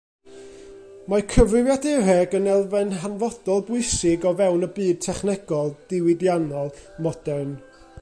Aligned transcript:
Mae 1.13 1.25
cyfrifiadureg 1.33 2.33
yn 2.39 2.49
elfen 2.55 2.97
hanfodol 3.03 3.63
bwysig 3.69 4.27
o 4.31 4.35
fewn 4.43 4.67
y 4.69 4.73
byd 4.79 5.07
technolegol, 5.07 5.73
diwydiannol 5.93 6.77
modern. 7.09 7.59